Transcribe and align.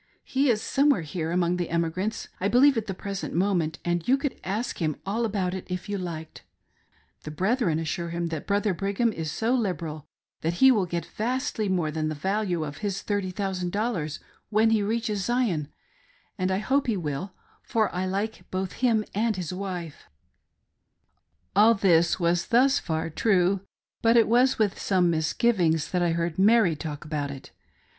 He 0.23 0.49
is 0.49 0.63
somewhere 0.63 1.03
here 1.03 1.29
among 1.31 1.57
the 1.57 1.69
emigrants, 1.69 2.27
I 2.39 2.47
believe, 2.47 2.75
at 2.75 2.87
the 2.87 2.93
present 2.95 3.35
moment, 3.35 3.77
and 3.85 4.07
you 4.07 4.17
could 4.17 4.39
ask 4.43 4.79
him 4.79 4.95
all 5.05 5.25
about 5.25 5.53
it 5.53 5.63
if 5.69 5.87
you 5.87 5.99
liked. 5.99 6.41
The 7.21 7.29
brethren 7.29 7.77
assure 7.77 8.09
him 8.09 8.29
that 8.29 8.47
Brother 8.47 8.73
Brigham 8.73 9.13
is 9.13 9.31
so 9.31 9.53
liberal 9.53 10.07
that 10.41 10.53
he 10.55 10.71
will 10.71 10.87
get 10.87 11.05
vastly 11.05 11.69
more 11.69 11.91
than 11.91 12.09
the 12.09 12.15
value 12.15 12.63
of 12.63 12.77
his 12.79 13.03
thirty 13.03 13.29
thousand 13.29 13.73
dollars 13.73 14.19
when 14.49 14.71
he 14.71 14.81
reaches 14.81 15.25
Zion, 15.25 15.67
and 16.35 16.49
I 16.49 16.57
hope 16.57 16.87
he 16.87 16.97
will, 16.97 17.33
for 17.61 17.93
I 17.93 18.07
like 18.07 18.49
both 18.49 18.71
him 18.81 19.05
and 19.13 19.35
his 19.35 19.53
wife." 19.53 20.05
PARTING 21.53 21.53
WITH 21.53 21.53
AN 21.53 21.61
OLD 21.61 21.81
FRIEND. 21.81 22.03
201 22.23 22.39
All 22.39 22.41
this 22.41 22.41
was 22.41 22.47
thus 22.47 22.79
far 22.79 23.09
true, 23.11 23.61
but 24.01 24.17
it 24.17 24.27
was 24.27 24.57
with 24.57 24.79
some 24.81 25.11
misgivings 25.11 25.91
that 25.91 26.01
I 26.01 26.13
heard 26.13 26.39
Mary 26.39 26.75
talk 26.75 27.05
about 27.05 27.29
it. 27.29 27.51